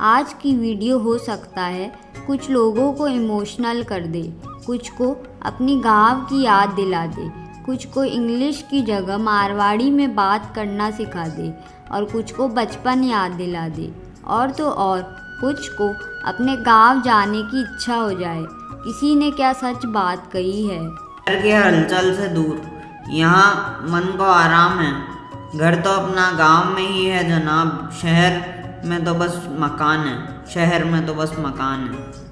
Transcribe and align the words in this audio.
आज 0.00 0.32
की 0.32 0.52
वीडियो 0.56 0.98
हो 0.98 1.16
सकता 1.18 1.62
है, 1.62 1.86
कुछ 2.26 2.48
लोगों 2.50 2.92
को 2.92 3.06
इमोशनल 3.08 3.82
कर 3.82 4.00
दे, 4.00 4.22
कुछ 4.66 4.88
को 4.90 5.10
अपनी 5.42 5.74
गाँव 5.80 6.20
की 6.20 6.42
याद 6.42 6.68
दिला 6.68 7.04
दे, 7.06 7.28
कुछ 7.66 7.84
को 7.84 8.04
इंग्लिश 8.04 8.62
की 8.70 8.82
जगह 8.82 9.18
मारवाड़ी 9.18 9.90
में 9.90 10.14
बात 10.14 10.52
करना 10.54 10.90
सिखा 10.90 11.26
दे 11.28 11.52
और 11.90 12.04
कुछ 12.04 12.32
को 12.32 12.48
बचपन 12.48 13.02
याद 13.04 13.32
दिला 13.32 13.66
दे। 13.68 13.90
और 14.26 14.50
तो 14.50 14.70
और, 14.70 15.00
कुछ 15.40 15.68
को 15.68 15.88
अपने 16.28 16.56
गाँव 16.56 17.00
जाने 17.02 17.42
की 17.42 17.62
इच्छा 17.62 17.94
हो 17.94 18.12
जाए। 18.12 18.44
किसी 18.84 19.14
ने 19.14 19.30
क्या 19.30 19.52
सच 19.52 19.86
बात 19.86 20.30
कही 20.32 20.66
है? 20.66 20.78
घर 20.78 21.42
के 21.42 21.54
हलचल 21.54 22.14
से 22.14 22.28
दूर, 22.28 22.60
यहाँ 23.10 23.82
मन 23.90 24.16
को 24.18 24.24
आराम 24.24 24.78
है। 24.78 24.92
घर 25.58 25.80
तो 25.80 25.90
अपना 25.90 26.30
गाँव 26.30 26.74
में 26.74 26.88
ही 26.88 27.04
है 27.06 27.28
जनाब, 27.28 27.90
शहर 28.02 28.56
में 28.84 29.04
तो 29.04 29.14
बस 29.14 29.40
मकान 29.60 30.06
है। 30.06 30.16
शहर 30.46 30.84
में 30.84 31.06
तो 31.06 31.14
बस 31.14 31.32
मकान 31.38 31.80
है। 31.84 32.26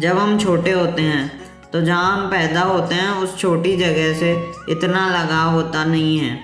जब 0.00 0.18
हम 0.18 0.38
छोटे 0.38 0.72
होते 0.72 1.02
हैं 1.02 1.44
तो 1.72 1.80
जहाँ 1.80 2.16
हम 2.16 2.26
पैदा 2.30 2.60
होते 2.62 2.94
हैं, 2.94 3.10
उस 3.12 3.36
छोटी 3.38 3.76
जगह 3.76 4.12
से 4.14 4.32
इतना 4.68 5.06
लगाव 5.10 5.50
होता 5.50 5.84
नहीं 5.84 6.18
है। 6.18 6.38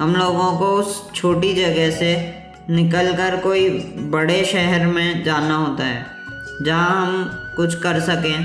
हम 0.00 0.14
लोगों 0.16 0.52
को 0.58 0.66
उस 0.74 1.12
छोटी 1.14 1.52
जगह 1.54 1.90
से 1.90 2.10
निकलकर 2.70 3.36
कोई 3.36 3.68
बड़े 4.10 4.44
शहर 4.44 4.86
में 4.86 5.24
जाना 5.24 5.56
होता 5.56 5.84
है, 5.84 6.06
जहाँ 6.62 7.06
हम 7.06 7.30
कुछ 7.56 7.74
कर 7.74 8.00
सकें, 8.00 8.44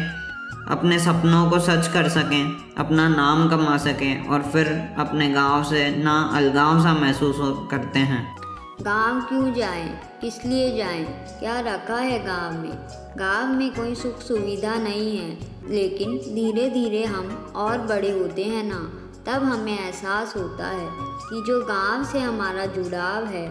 अपने 0.67 0.99
सपनों 0.99 1.49
को 1.49 1.59
सच 1.59 1.87
कर 1.87 2.09
सकें, 2.09 2.73
अपना 2.77 3.07
नाम 3.07 3.47
कमा 3.49 3.77
सकें 3.77 4.27
और 4.27 4.41
फिर 4.43 4.67
अपने 4.97 5.29
गाँव 5.29 5.63
से 5.63 5.89
ना 6.03 6.13
अलगाव 6.33 6.81
सा 6.83 6.93
महसूस 6.93 7.35
करते 7.71 7.99
हैं। 7.99 8.42
गाँव 8.81 9.21
क्यों 9.21 9.53
जाएँ? 9.53 9.87
किस 10.21 10.45
लिए 10.45 10.75
जाएँ? 10.77 11.03
क्या 11.39 11.59
रखा 11.59 11.95
है 11.95 12.23
गाँव 12.25 12.53
में 12.53 12.71
गाँव 13.17 13.53
में 13.53 13.69
कोई 13.75 13.95
सुख 13.95 14.21
सुविधा 14.21 14.75
नहीं 14.75 15.17
है, 15.17 15.29
लेकिन 15.69 16.17
धीरे 16.17 16.69
धीरे 16.69 17.03
हम 17.03 17.53
और 17.55 17.77
बड़े 17.77 18.11
होते 18.11 18.43
हैं 18.43 18.63
ना, 18.63 18.79
तब 19.25 19.43
हमें 19.43 19.77
एहसास 19.79 20.35
होता 20.37 20.67
है 20.67 20.87
कि 21.19 21.43
जो 21.47 21.59
गाँव 21.65 22.03
से 22.03 22.19
हमारा 22.19 22.65
जुड़ाव 22.65 23.25
है, 23.25 23.47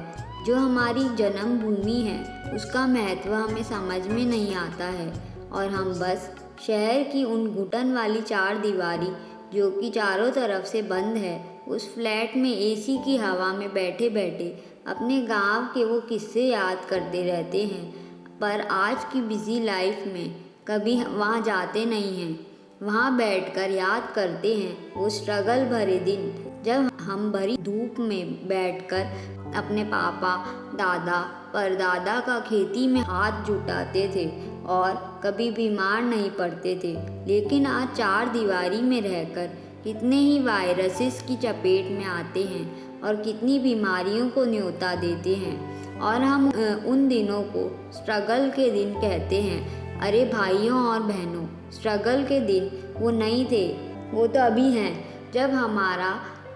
जो 0.46 0.56
हमारी 0.56 1.08
जन्मभूमि 1.16 2.00
है, 2.00 2.50
उसका 2.54 2.86
महत्व 2.86 3.34
हमें 3.34 3.62
समझ 3.62 4.06
में 4.06 4.24
नहीं 4.26 4.54
आता 4.54 4.84
है 4.84 5.12
और 5.52 5.70
हम 5.70 5.92
बस 5.94 6.30
शहर 6.66 7.02
की 7.02 7.24
उन 7.24 7.46
घुटन 7.46 7.92
वाली 7.92 8.20
चार 8.22 8.58
दीवारी 8.58 9.08
जो 9.54 9.70
कि 9.70 9.90
चारों 9.90 10.30
तरफ़ 10.30 10.66
से 10.66 10.82
बंद 10.82 11.16
है, 11.16 11.62
उस 11.68 11.94
फ्लैट 11.94 12.36
में 12.36 12.58
एसी 12.58 12.98
की 12.98 13.16
हवा 13.16 13.52
में 13.52 13.74
बैठे 13.74 14.08
बैठे 14.08 14.64
अपने 14.86 15.22
गाँव 15.22 15.64
के 15.64 15.84
वो 15.84 16.00
किस्से 16.00 16.42
याद 16.42 16.84
करते 16.84 17.22
रहते 17.22 17.62
हैं। 17.62 18.02
पर 18.38 18.60
आज 18.60 19.04
की 19.04 19.20
बिज़ी 19.20 19.60
लाइफ 19.60 20.04
में 20.06 20.34
कभी 20.68 21.04
वहाँ 21.04 21.42
जाते 21.42 21.84
नहीं 21.84 22.22
हैं। 22.22 22.51
वहाँ 22.82 23.16
बैठकर 23.16 23.70
याद 23.70 24.08
करते 24.14 24.54
हैं 24.54 24.94
वो 24.94 25.08
स्ट्रगल 25.08 25.64
भरे 25.64 25.98
दिन, 25.98 26.32
जब 26.64 26.90
हम 27.00 27.30
भरी 27.32 27.56
धूप 27.56 27.98
में 27.98 28.48
बैठकर 28.48 29.54
अपने 29.56 29.84
पापा, 29.84 30.34
दादा, 30.74 31.20
परदादा 31.54 32.18
का 32.20 32.38
खेती 32.40 32.86
में 32.86 33.00
हाथ 33.00 33.44
जुटाते 33.44 34.08
थे 34.16 34.26
और 34.66 35.20
कभी 35.24 35.50
बीमार 35.50 36.02
नहीं 36.02 36.30
पड़ते 36.30 36.74
थे। 36.84 36.92
लेकिन 37.26 37.66
आज 37.66 37.96
चार 37.96 38.28
दीवारी 38.28 38.80
में 38.80 39.00
रहकर 39.00 39.46
कितने 39.84 40.16
ही 40.16 40.42
वायरसेस 40.42 41.22
की 41.28 41.36
चपेट 41.36 41.90
में 41.90 42.04
आते 42.04 42.42
हैं 42.44 43.00
और 43.00 43.16
कितनी 43.16 43.58
बीमारियों 43.58 44.28
को 44.28 44.44
न्योता 44.44 44.94
देते 44.94 45.34
हैं 45.34 46.00
और 46.00 46.22
हम 46.22 46.48
उन 46.86 47.06
दिनों 47.08 47.42
को 47.42 47.68
स्ट्रगल 47.92 48.50
के 48.50 48.70
दिन 48.70 48.94
कहते 48.94 49.40
हैं। 49.42 49.81
अरे 50.02 50.24
भाइयों 50.24 50.78
और 50.84 51.02
बहनों 51.02 51.44
स्ट्रगल 51.70 52.22
के 52.24 52.38
दिन 52.40 52.70
वो 52.96 53.10
नहीं 53.10 53.44
थे 53.46 53.66
वो 54.12 54.26
तो 54.26 54.40
अभी 54.40 54.70
हैं। 54.72 54.92
जब 55.32 55.50
हमारा 55.50 56.08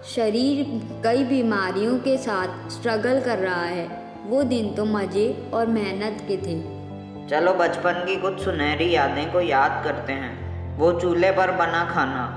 शरीर 0.05 0.63
कई 1.03 1.23
बीमारियों 1.23 1.97
के 1.99 2.17
साथ 2.17 2.69
स्ट्रगल 2.69 3.21
कर 3.21 3.37
रहा 3.37 3.63
है 3.63 3.87
वो 4.25 4.43
दिन 4.43 4.73
तो 4.73 4.85
मज़े 4.85 5.25
और 5.53 5.67
मेहनत 5.67 6.21
के 6.27 6.37
थे। 6.37 6.59
चलो 7.29 7.53
बचपन 7.53 8.03
की 8.05 8.15
कुछ 8.15 8.43
सुनहरी 8.43 8.91
यादें 8.95 9.31
को 9.31 9.41
याद 9.41 9.83
करते 9.83 10.13
हैं। 10.13 10.77
वो 10.77 10.91
चूल्हे 10.99 11.31
पर 11.31 11.51
बना 11.51 11.83
खाना। 11.85 12.27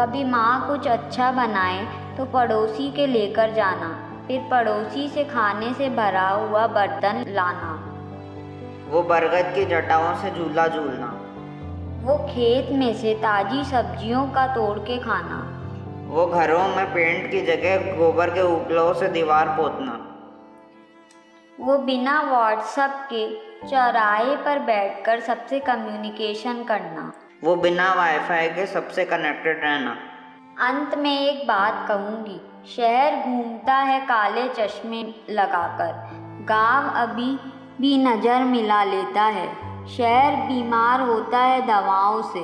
कभी 0.00 0.24
माँ 0.24 0.66
कुछ 0.68 0.88
अच्छा 0.88 1.32
बनाए 1.32 1.84
तो 2.16 2.24
पड़ोसी 2.32 2.90
के 2.90 3.06
लेकर 3.06 3.54
जाना। 3.54 3.92
फिर 4.26 4.48
पड़ोसी 4.50 5.08
से 5.08 5.24
खाने 5.24 5.74
से 5.74 5.88
भरा 5.96 6.28
हुआ 6.28 6.66
बर्तन 6.66 7.24
लाना। 7.28 7.87
वो 8.88 9.02
बरगद 9.02 9.54
की 9.54 9.64
जटाओं 9.64 10.14
से 10.16 10.30
झूला 10.30 10.66
झूलना। 10.68 11.06
वो 12.04 12.18
खेत 12.18 12.70
में 12.72 12.94
से 12.94 13.14
ताजी 13.14 13.64
सब्जियों 13.64 14.26
का 14.26 14.46
तोड़ 14.46 14.78
के 14.78 14.98
खाना। 14.98 15.54
वो 16.08 16.26
घरों 16.26 16.68
में 16.68 16.94
पेंट 16.94 17.30
की 17.30 17.40
जगह 17.40 17.96
गोबर 17.96 18.30
के 18.30 18.42
उपलों 18.42 18.94
से 18.94 19.08
दीवार 19.08 19.48
पोतना। 19.48 20.04
वो 21.60 21.78
बिना 21.78 22.22
व्हाट्सएप 22.22 22.90
के 23.12 23.28
चौराहे 23.68 24.36
पर 24.36 24.58
बैठकर 24.58 25.20
सबसे 25.20 25.60
कम्युनिकेशन 25.60 26.64
करना। 26.64 27.12
वो 27.44 27.56
बिना 27.56 27.94
वाईफाई 27.94 28.48
के 28.48 28.66
सबसे 28.66 29.04
कनेक्टेड 29.04 29.60
रहना। 29.64 29.96
अंत 30.68 30.94
में 30.94 31.28
एक 31.28 31.46
बात 31.48 31.88
कहूँगी 31.88 32.40
शहर 32.76 33.16
घूमता 33.24 33.74
है 33.74 34.00
काले 34.00 34.48
चश्मे 34.48 35.02
लगाकर। 35.30 35.92
गाँव 36.48 36.90
अभी 36.94 37.38
भी 37.80 37.96
नज़र 37.98 38.44
मिला 38.44 38.84
लेता 38.84 39.22
है। 39.22 39.46
शहर 39.88 40.36
बीमार 40.36 41.00
होता 41.00 41.38
है 41.38 41.60
दवाओं 41.66 42.22
से। 42.22 42.40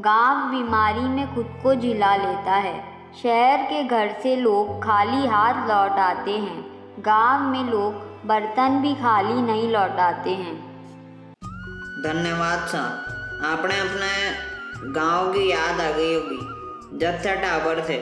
गाँव 0.00 0.50
बीमारी 0.50 1.00
में 1.00 1.34
खुद 1.34 1.54
को 1.62 1.74
झिला 1.74 2.16
लेता 2.16 2.54
है। 2.56 2.74
शहर 3.22 3.62
के 3.62 3.82
घर 3.84 4.10
से 4.22 4.36
लोग 4.36 4.82
खाली 4.84 5.26
हाथ 5.26 5.68
लौट 5.68 5.98
आते 5.98 6.30
हैं। 6.30 6.64
गाँव 6.98 7.42
में 7.42 7.64
लोग 7.64 7.92
बर्तन 8.26 8.80
भी 8.82 8.94
खाली 8.94 9.40
नहीं 9.42 9.68
लौटाते 9.70 10.30
हैं। 10.30 10.54
धन्यवाद 12.02 12.66
सर। 12.68 13.40
आपने 13.44 13.78
अपने 13.80 14.90
गाँव 14.92 15.32
की 15.32 15.50
याद 15.50 15.80
आ 15.80 15.90
गई 15.90 16.14
होगी। 16.14 16.98
जब 16.98 17.18
थे 17.24 17.36
टावर 17.36 17.84
थे। 17.88 17.98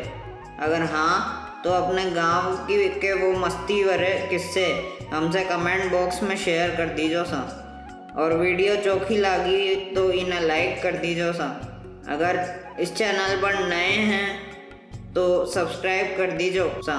अगर 0.61 0.83
हाँ 0.83 1.42
तो 1.65 1.71
अपने 1.71 2.05
गाँव 2.11 2.55
की 2.67 2.89
के 3.01 3.13
वो 3.13 3.33
मस्ती 3.39 3.83
भरे 3.85 4.11
किस्से 4.31 4.65
हमसे 5.13 5.45
कमेंट 5.45 5.91
बॉक्स 5.93 6.23
में 6.23 6.37
शेयर 6.37 6.71
कर 6.77 6.95
दीजो 6.95 7.25
सा। 7.25 7.43
और 8.19 8.33
वीडियो 8.33 8.77
चौखी 8.77 9.17
लगी 9.17 9.75
तो 9.95 10.11
इन्हें 10.13 10.41
लाइक 10.41 10.83
कर 10.83 10.97
दीजो 10.97 11.33
सा। 11.33 11.49
अगर 12.09 12.45
इस 12.81 12.95
चैनल 12.95 13.37
पर 13.43 13.59
नए 13.69 13.93
हैं 14.07 14.27
तो 15.15 15.25
सब्सक्राइब 15.47 16.17
कर 16.17 16.37
दीजो 16.37 16.69
सा। 16.83 16.99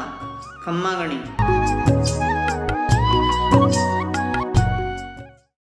खम्मा 0.65 0.93
गणी। 0.93 2.32